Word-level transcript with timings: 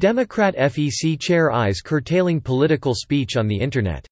Democrat 0.00 0.56
FEC 0.56 1.20
chair 1.20 1.52
eyes 1.52 1.82
curtailing 1.82 2.40
political 2.40 2.94
speech 2.94 3.36
on 3.36 3.46
the 3.46 3.60
Internet. 3.60 4.06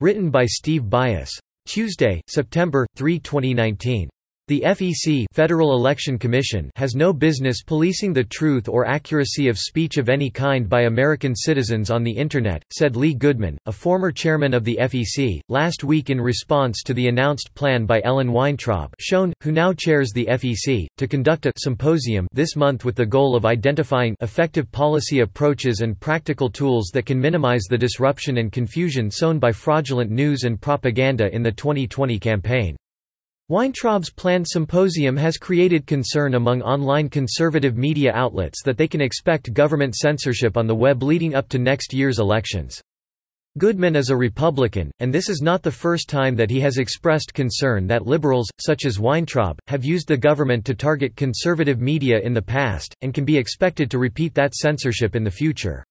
Written 0.00 0.30
by 0.30 0.44
Steve 0.46 0.82
Byas. 0.82 1.30
Tuesday, 1.64 2.20
September 2.26 2.84
3, 2.96 3.20
2019. 3.20 4.08
The 4.48 4.64
FEC 4.66 5.26
Federal 5.32 5.76
Election 5.76 6.18
Commission 6.18 6.68
has 6.74 6.96
no 6.96 7.12
business 7.12 7.62
policing 7.62 8.12
the 8.12 8.24
truth 8.24 8.68
or 8.68 8.84
accuracy 8.84 9.46
of 9.46 9.56
speech 9.56 9.98
of 9.98 10.08
any 10.08 10.30
kind 10.30 10.68
by 10.68 10.82
American 10.82 11.36
citizens 11.36 11.92
on 11.92 12.02
the 12.02 12.10
Internet, 12.10 12.64
said 12.72 12.96
Lee 12.96 13.14
Goodman, 13.14 13.56
a 13.66 13.72
former 13.72 14.10
chairman 14.10 14.52
of 14.52 14.64
the 14.64 14.76
FEC, 14.80 15.40
last 15.48 15.84
week 15.84 16.10
in 16.10 16.20
response 16.20 16.82
to 16.82 16.92
the 16.92 17.06
announced 17.06 17.54
plan 17.54 17.86
by 17.86 18.00
Ellen 18.02 18.32
Weintraub 18.32 18.92
shown, 18.98 19.32
who 19.44 19.52
now 19.52 19.72
chairs 19.72 20.10
the 20.12 20.26
FEC, 20.26 20.88
to 20.96 21.06
conduct 21.06 21.46
a 21.46 21.52
symposium 21.56 22.26
this 22.32 22.56
month 22.56 22.84
with 22.84 22.96
the 22.96 23.06
goal 23.06 23.36
of 23.36 23.46
identifying 23.46 24.16
effective 24.22 24.72
policy 24.72 25.20
approaches 25.20 25.82
and 25.82 26.00
practical 26.00 26.50
tools 26.50 26.90
that 26.92 27.06
can 27.06 27.20
minimize 27.20 27.62
the 27.70 27.78
disruption 27.78 28.38
and 28.38 28.50
confusion 28.50 29.08
sown 29.08 29.38
by 29.38 29.52
fraudulent 29.52 30.10
news 30.10 30.42
and 30.42 30.60
propaganda 30.60 31.32
in 31.32 31.44
the 31.44 31.52
2020 31.52 32.18
campaign. 32.18 32.76
Weintraub's 33.52 34.08
planned 34.08 34.46
symposium 34.48 35.14
has 35.18 35.36
created 35.36 35.86
concern 35.86 36.36
among 36.36 36.62
online 36.62 37.10
conservative 37.10 37.76
media 37.76 38.10
outlets 38.14 38.62
that 38.62 38.78
they 38.78 38.88
can 38.88 39.02
expect 39.02 39.52
government 39.52 39.94
censorship 39.94 40.56
on 40.56 40.66
the 40.66 40.74
web 40.74 41.02
leading 41.02 41.34
up 41.34 41.50
to 41.50 41.58
next 41.58 41.92
year's 41.92 42.18
elections. 42.18 42.80
Goodman 43.58 43.94
is 43.94 44.08
a 44.08 44.16
Republican, 44.16 44.90
and 45.00 45.12
this 45.12 45.28
is 45.28 45.42
not 45.42 45.62
the 45.62 45.70
first 45.70 46.08
time 46.08 46.34
that 46.34 46.48
he 46.48 46.60
has 46.60 46.78
expressed 46.78 47.34
concern 47.34 47.86
that 47.88 48.06
liberals, 48.06 48.48
such 48.58 48.86
as 48.86 48.98
Weintraub, 48.98 49.58
have 49.66 49.84
used 49.84 50.08
the 50.08 50.16
government 50.16 50.64
to 50.64 50.74
target 50.74 51.14
conservative 51.14 51.78
media 51.78 52.20
in 52.20 52.32
the 52.32 52.40
past, 52.40 52.94
and 53.02 53.12
can 53.12 53.26
be 53.26 53.36
expected 53.36 53.90
to 53.90 53.98
repeat 53.98 54.32
that 54.32 54.54
censorship 54.54 55.14
in 55.14 55.24
the 55.24 55.30
future. 55.30 55.84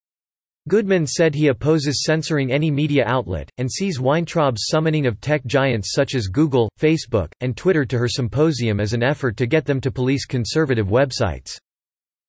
Goodman 0.68 1.08
said 1.08 1.34
he 1.34 1.48
opposes 1.48 2.04
censoring 2.04 2.52
any 2.52 2.70
media 2.70 3.04
outlet, 3.08 3.50
and 3.58 3.70
sees 3.72 4.00
Weintraub's 4.00 4.68
summoning 4.68 5.08
of 5.08 5.20
tech 5.20 5.44
giants 5.46 5.94
such 5.94 6.14
as 6.14 6.28
Google, 6.28 6.70
Facebook, 6.80 7.32
and 7.42 7.58
Twitter 7.58 7.84
to 7.86 7.98
her 7.98 8.08
symposium 8.08 8.80
as 8.80 8.94
an 8.94 9.02
effort 9.02 9.38
to 9.38 9.48
get 9.48 9.66
them 9.66 9.82
to 9.82 9.90
police 9.90 10.26
conservative 10.26 10.88
websites. 10.88 11.58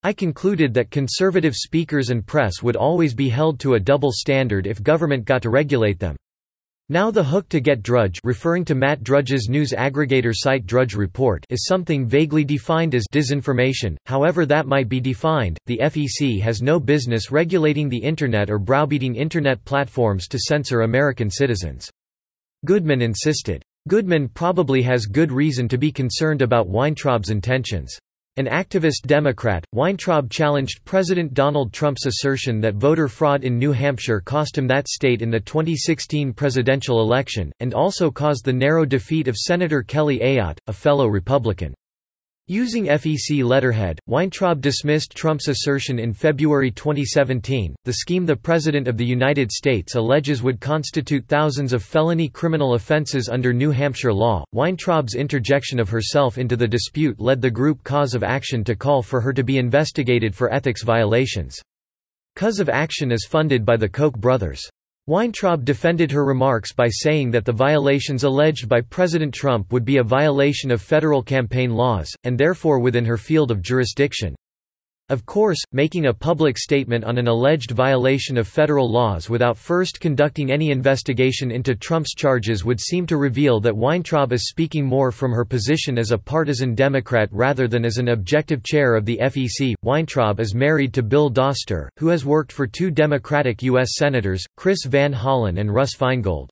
I 0.02 0.14
concluded 0.14 0.72
that 0.74 0.90
conservative 0.90 1.54
speakers 1.54 2.08
and 2.08 2.26
press 2.26 2.62
would 2.62 2.74
always 2.74 3.14
be 3.14 3.28
held 3.28 3.60
to 3.60 3.74
a 3.74 3.80
double 3.80 4.12
standard 4.12 4.66
if 4.66 4.82
government 4.82 5.26
got 5.26 5.42
to 5.42 5.50
regulate 5.50 6.00
them. 6.00 6.16
Now 6.92 7.10
the 7.10 7.24
hook 7.24 7.48
to 7.48 7.58
get 7.58 7.82
Drudge 7.82 8.20
referring 8.22 8.66
to 8.66 8.74
Matt 8.74 9.02
Drudge's 9.02 9.48
news 9.48 9.72
aggregator 9.72 10.34
site 10.34 10.66
Drudge 10.66 10.94
Report 10.94 11.42
is 11.48 11.64
something 11.64 12.06
vaguely 12.06 12.44
defined 12.44 12.94
as 12.94 13.06
disinformation, 13.10 13.96
however 14.04 14.44
that 14.44 14.66
might 14.66 14.90
be 14.90 15.00
defined, 15.00 15.56
the 15.64 15.80
FEC 15.84 16.38
has 16.42 16.60
no 16.60 16.78
business 16.78 17.30
regulating 17.30 17.88
the 17.88 17.96
Internet 17.96 18.50
or 18.50 18.58
browbeating 18.58 19.14
Internet 19.16 19.64
platforms 19.64 20.28
to 20.28 20.38
censor 20.38 20.82
American 20.82 21.30
citizens. 21.30 21.88
Goodman 22.66 23.00
insisted. 23.00 23.62
Goodman 23.88 24.28
probably 24.28 24.82
has 24.82 25.06
good 25.06 25.32
reason 25.32 25.68
to 25.68 25.78
be 25.78 25.90
concerned 25.90 26.42
about 26.42 26.68
Weintraub's 26.68 27.30
intentions. 27.30 27.98
An 28.38 28.46
activist 28.46 29.02
Democrat, 29.06 29.62
Weintraub 29.72 30.30
challenged 30.30 30.82
President 30.86 31.34
Donald 31.34 31.70
Trump's 31.70 32.06
assertion 32.06 32.62
that 32.62 32.76
voter 32.76 33.06
fraud 33.06 33.44
in 33.44 33.58
New 33.58 33.72
Hampshire 33.72 34.22
cost 34.22 34.56
him 34.56 34.66
that 34.68 34.88
state 34.88 35.20
in 35.20 35.28
the 35.30 35.38
2016 35.38 36.32
presidential 36.32 37.02
election, 37.02 37.52
and 37.60 37.74
also 37.74 38.10
caused 38.10 38.46
the 38.46 38.52
narrow 38.52 38.86
defeat 38.86 39.28
of 39.28 39.36
Senator 39.36 39.82
Kelly 39.82 40.20
Ayotte, 40.20 40.56
a 40.66 40.72
fellow 40.72 41.08
Republican. 41.08 41.74
Using 42.48 42.86
FEC 42.86 43.44
letterhead, 43.44 44.00
Weintraub 44.08 44.60
dismissed 44.60 45.14
Trump's 45.14 45.46
assertion 45.46 46.00
in 46.00 46.12
February 46.12 46.72
2017, 46.72 47.72
the 47.84 47.92
scheme 47.92 48.26
the 48.26 48.34
President 48.34 48.88
of 48.88 48.96
the 48.96 49.06
United 49.06 49.52
States 49.52 49.94
alleges 49.94 50.42
would 50.42 50.60
constitute 50.60 51.24
thousands 51.28 51.72
of 51.72 51.84
felony 51.84 52.28
criminal 52.28 52.74
offenses 52.74 53.28
under 53.28 53.52
New 53.52 53.70
Hampshire 53.70 54.12
law. 54.12 54.42
Weintraub's 54.52 55.14
interjection 55.14 55.78
of 55.78 55.88
herself 55.88 56.36
into 56.36 56.56
the 56.56 56.66
dispute 56.66 57.20
led 57.20 57.40
the 57.40 57.48
group 57.48 57.84
Cause 57.84 58.12
of 58.12 58.24
Action 58.24 58.64
to 58.64 58.74
call 58.74 59.02
for 59.02 59.20
her 59.20 59.32
to 59.32 59.44
be 59.44 59.58
investigated 59.58 60.34
for 60.34 60.52
ethics 60.52 60.82
violations. 60.82 61.62
Cause 62.34 62.58
of 62.58 62.68
Action 62.68 63.12
is 63.12 63.24
funded 63.24 63.64
by 63.64 63.76
the 63.76 63.88
Koch 63.88 64.18
brothers. 64.18 64.68
Weintraub 65.08 65.64
defended 65.64 66.12
her 66.12 66.24
remarks 66.24 66.72
by 66.72 66.86
saying 66.88 67.32
that 67.32 67.44
the 67.44 67.52
violations 67.52 68.22
alleged 68.22 68.68
by 68.68 68.80
President 68.80 69.34
Trump 69.34 69.72
would 69.72 69.84
be 69.84 69.96
a 69.96 70.04
violation 70.04 70.70
of 70.70 70.80
federal 70.80 71.24
campaign 71.24 71.72
laws, 71.72 72.08
and 72.22 72.38
therefore 72.38 72.78
within 72.78 73.04
her 73.04 73.16
field 73.16 73.50
of 73.50 73.62
jurisdiction. 73.62 74.36
Of 75.12 75.26
course, 75.26 75.58
making 75.72 76.06
a 76.06 76.14
public 76.14 76.56
statement 76.56 77.04
on 77.04 77.18
an 77.18 77.28
alleged 77.28 77.72
violation 77.72 78.38
of 78.38 78.48
federal 78.48 78.90
laws 78.90 79.28
without 79.28 79.58
first 79.58 80.00
conducting 80.00 80.50
any 80.50 80.70
investigation 80.70 81.50
into 81.50 81.74
Trump's 81.74 82.14
charges 82.14 82.64
would 82.64 82.80
seem 82.80 83.06
to 83.08 83.18
reveal 83.18 83.60
that 83.60 83.76
Weintraub 83.76 84.32
is 84.32 84.48
speaking 84.48 84.86
more 84.86 85.12
from 85.12 85.30
her 85.30 85.44
position 85.44 85.98
as 85.98 86.12
a 86.12 86.16
partisan 86.16 86.74
Democrat 86.74 87.28
rather 87.30 87.68
than 87.68 87.84
as 87.84 87.98
an 87.98 88.08
objective 88.08 88.64
chair 88.64 88.94
of 88.94 89.04
the 89.04 89.18
FEC. 89.18 89.74
Weintraub 89.82 90.40
is 90.40 90.54
married 90.54 90.94
to 90.94 91.02
Bill 91.02 91.30
Dauster, 91.30 91.88
who 91.98 92.08
has 92.08 92.24
worked 92.24 92.50
for 92.50 92.66
two 92.66 92.90
Democratic 92.90 93.62
U.S. 93.64 93.96
Senators, 93.96 94.42
Chris 94.56 94.86
Van 94.86 95.12
Hollen 95.12 95.60
and 95.60 95.74
Russ 95.74 95.94
Feingold. 95.94 96.48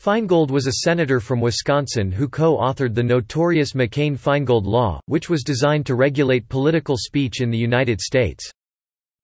Feingold 0.00 0.52
was 0.52 0.68
a 0.68 0.84
senator 0.84 1.18
from 1.18 1.40
Wisconsin 1.40 2.12
who 2.12 2.28
co-authored 2.28 2.94
the 2.94 3.02
notorious 3.02 3.72
McCain-Feingold 3.72 4.64
Law, 4.64 5.00
which 5.06 5.28
was 5.28 5.42
designed 5.42 5.86
to 5.86 5.96
regulate 5.96 6.48
political 6.48 6.96
speech 6.96 7.40
in 7.40 7.50
the 7.50 7.58
United 7.58 8.00
States. 8.00 8.48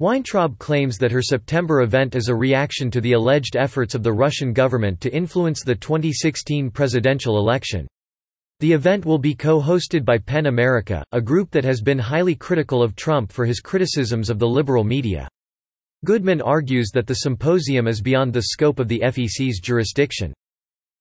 Weintraub 0.00 0.58
claims 0.58 0.98
that 0.98 1.12
her 1.12 1.22
September 1.22 1.82
event 1.82 2.16
is 2.16 2.28
a 2.28 2.34
reaction 2.34 2.90
to 2.90 3.00
the 3.00 3.12
alleged 3.12 3.54
efforts 3.54 3.94
of 3.94 4.02
the 4.02 4.12
Russian 4.12 4.52
government 4.52 5.00
to 5.02 5.14
influence 5.14 5.62
the 5.62 5.76
2016 5.76 6.72
presidential 6.72 7.38
election. 7.38 7.86
The 8.58 8.72
event 8.72 9.04
will 9.04 9.18
be 9.18 9.36
co-hosted 9.36 10.04
by 10.04 10.18
PEN 10.18 10.46
America, 10.46 11.04
a 11.12 11.20
group 11.20 11.52
that 11.52 11.64
has 11.64 11.82
been 11.82 12.00
highly 12.00 12.34
critical 12.34 12.82
of 12.82 12.96
Trump 12.96 13.30
for 13.30 13.44
his 13.44 13.60
criticisms 13.60 14.28
of 14.28 14.40
the 14.40 14.48
liberal 14.48 14.82
media. 14.82 15.28
Goodman 16.04 16.42
argues 16.42 16.90
that 16.94 17.06
the 17.06 17.14
symposium 17.14 17.86
is 17.86 18.00
beyond 18.00 18.32
the 18.32 18.42
scope 18.42 18.80
of 18.80 18.88
the 18.88 19.00
FEC's 19.04 19.60
jurisdiction. 19.60 20.34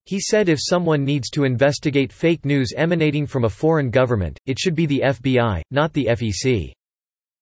He 0.05 0.19
said 0.19 0.49
if 0.49 0.59
someone 0.61 1.05
needs 1.05 1.29
to 1.29 1.45
investigate 1.45 2.11
fake 2.11 2.43
news 2.43 2.73
emanating 2.75 3.25
from 3.25 3.45
a 3.45 3.49
foreign 3.49 3.89
government, 3.89 4.37
it 4.45 4.59
should 4.59 4.75
be 4.75 4.85
the 4.85 5.01
FBI, 5.05 5.61
not 5.71 5.93
the 5.93 6.07
FEC. 6.11 6.73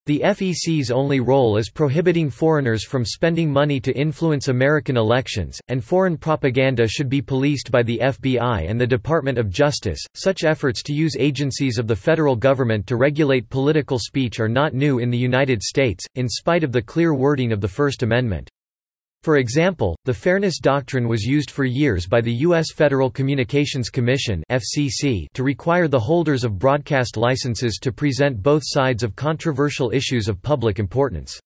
The 0.06 0.22
FEC's 0.24 0.90
only 0.90 1.20
role 1.20 1.56
is 1.56 1.70
prohibiting 1.70 2.28
foreigners 2.28 2.84
from 2.84 3.04
spending 3.04 3.52
money 3.52 3.78
to 3.78 3.96
influence 3.96 4.48
American 4.48 4.96
elections, 4.96 5.60
and 5.68 5.82
foreign 5.82 6.16
propaganda 6.16 6.88
should 6.88 7.08
be 7.08 7.22
policed 7.22 7.70
by 7.70 7.84
the 7.84 8.00
FBI 8.02 8.68
and 8.68 8.80
the 8.80 8.86
Department 8.86 9.38
of 9.38 9.48
Justice. 9.48 10.04
Such 10.16 10.42
efforts 10.42 10.82
to 10.84 10.92
use 10.92 11.14
agencies 11.16 11.78
of 11.78 11.86
the 11.86 11.94
federal 11.94 12.34
government 12.34 12.88
to 12.88 12.96
regulate 12.96 13.48
political 13.48 13.98
speech 13.98 14.40
are 14.40 14.48
not 14.48 14.74
new 14.74 14.98
in 14.98 15.10
the 15.10 15.16
United 15.18 15.62
States, 15.62 16.04
in 16.16 16.28
spite 16.28 16.64
of 16.64 16.72
the 16.72 16.82
clear 16.82 17.14
wording 17.14 17.52
of 17.52 17.60
the 17.60 17.68
First 17.68 18.02
Amendment. 18.02 18.50
For 19.22 19.36
example, 19.36 19.96
the 20.04 20.12
Fairness 20.12 20.58
Doctrine 20.58 21.06
was 21.06 21.22
used 21.22 21.52
for 21.52 21.64
years 21.64 22.08
by 22.08 22.20
the 22.20 22.32
U.S. 22.46 22.72
Federal 22.72 23.08
Communications 23.08 23.88
Commission 23.88 24.42
to 24.50 25.42
require 25.44 25.86
the 25.86 26.00
holders 26.00 26.42
of 26.42 26.58
broadcast 26.58 27.16
licenses 27.16 27.78
to 27.82 27.92
present 27.92 28.42
both 28.42 28.62
sides 28.64 29.04
of 29.04 29.14
controversial 29.14 29.92
issues 29.92 30.26
of 30.26 30.42
public 30.42 30.80
importance. 30.80 31.38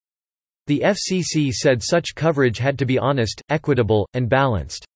The 0.68 0.80
FCC 0.86 1.52
said 1.52 1.82
such 1.82 2.14
coverage 2.14 2.56
had 2.56 2.78
to 2.78 2.86
be 2.86 2.98
honest, 2.98 3.42
equitable, 3.50 4.08
and 4.14 4.26
balanced. 4.26 4.86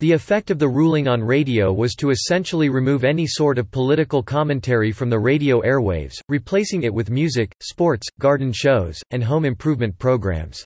The 0.00 0.12
effect 0.12 0.50
of 0.50 0.58
the 0.58 0.68
ruling 0.68 1.06
on 1.06 1.22
radio 1.22 1.72
was 1.72 1.94
to 1.96 2.10
essentially 2.10 2.68
remove 2.68 3.04
any 3.04 3.28
sort 3.28 3.58
of 3.58 3.70
political 3.70 4.24
commentary 4.24 4.90
from 4.90 5.08
the 5.08 5.20
radio 5.20 5.60
airwaves, 5.62 6.20
replacing 6.28 6.82
it 6.82 6.92
with 6.92 7.10
music, 7.10 7.54
sports, 7.62 8.08
garden 8.18 8.52
shows, 8.52 8.98
and 9.12 9.22
home 9.22 9.44
improvement 9.44 9.96
programs. 10.00 10.64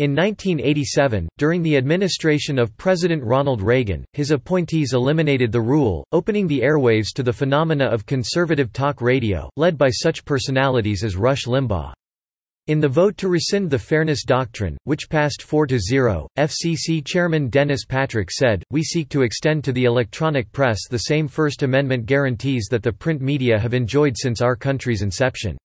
In 0.00 0.16
1987, 0.16 1.28
during 1.36 1.62
the 1.62 1.76
administration 1.76 2.58
of 2.58 2.74
President 2.78 3.22
Ronald 3.22 3.60
Reagan, 3.60 4.02
his 4.14 4.30
appointees 4.30 4.94
eliminated 4.94 5.52
the 5.52 5.60
rule, 5.60 6.06
opening 6.10 6.46
the 6.46 6.60
airwaves 6.60 7.12
to 7.14 7.22
the 7.22 7.34
phenomena 7.34 7.84
of 7.84 8.06
conservative 8.06 8.72
talk 8.72 9.02
radio, 9.02 9.50
led 9.58 9.76
by 9.76 9.90
such 9.90 10.24
personalities 10.24 11.04
as 11.04 11.18
Rush 11.18 11.44
Limbaugh. 11.44 11.92
In 12.66 12.80
the 12.80 12.88
vote 12.88 13.18
to 13.18 13.28
rescind 13.28 13.68
the 13.68 13.78
Fairness 13.78 14.24
Doctrine, 14.24 14.78
which 14.84 15.10
passed 15.10 15.42
4–0, 15.46 16.26
FCC 16.38 17.04
Chairman 17.04 17.50
Dennis 17.50 17.84
Patrick 17.84 18.30
said, 18.30 18.64
We 18.70 18.82
seek 18.82 19.10
to 19.10 19.20
extend 19.20 19.64
to 19.64 19.72
the 19.72 19.84
electronic 19.84 20.50
press 20.50 20.88
the 20.88 20.96
same 20.96 21.28
First 21.28 21.62
Amendment 21.62 22.06
guarantees 22.06 22.68
that 22.70 22.82
the 22.82 22.90
print 22.90 23.20
media 23.20 23.58
have 23.58 23.74
enjoyed 23.74 24.16
since 24.16 24.40
our 24.40 24.56
country's 24.56 25.02
inception. 25.02 25.58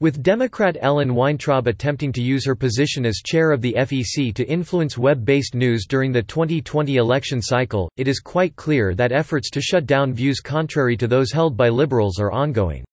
With 0.00 0.24
Democrat 0.24 0.76
Ellen 0.80 1.14
Weintraub 1.14 1.68
attempting 1.68 2.12
to 2.14 2.20
use 2.20 2.44
her 2.46 2.56
position 2.56 3.06
as 3.06 3.22
chair 3.24 3.52
of 3.52 3.60
the 3.60 3.74
FEC 3.74 4.34
to 4.34 4.44
influence 4.48 4.98
web-based 4.98 5.54
news 5.54 5.86
during 5.88 6.10
the 6.10 6.22
2020 6.22 6.96
election 6.96 7.40
cycle, 7.40 7.88
it 7.96 8.08
is 8.08 8.18
quite 8.18 8.56
clear 8.56 8.96
that 8.96 9.12
efforts 9.12 9.50
to 9.50 9.60
shut 9.60 9.86
down 9.86 10.12
views 10.12 10.40
contrary 10.40 10.96
to 10.96 11.06
those 11.06 11.30
held 11.30 11.56
by 11.56 11.68
liberals 11.68 12.18
are 12.18 12.32
ongoing. 12.32 12.84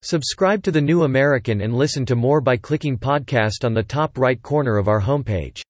Subscribe 0.00 0.62
to 0.62 0.70
The 0.70 0.80
New 0.80 1.02
American 1.02 1.60
and 1.60 1.74
listen 1.74 2.06
to 2.06 2.16
more 2.16 2.40
by 2.40 2.56
clicking 2.56 2.96
podcast 2.96 3.66
on 3.66 3.74
the 3.74 3.82
top 3.82 4.16
right 4.16 4.40
corner 4.40 4.78
of 4.78 4.88
our 4.88 5.02
homepage. 5.02 5.60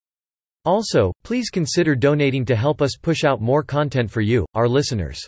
Also, 0.65 1.13
please 1.25 1.51
consider 1.51 1.97
donating 1.97 2.45
to 2.45 2.55
help 2.55 2.81
us 2.81 2.97
push 2.97 3.25
out 3.25 3.41
more 3.41 3.65
content 3.65 4.09
for 4.09 4.21
you, 4.21 4.47
our 4.55 4.69
listeners. 4.69 5.27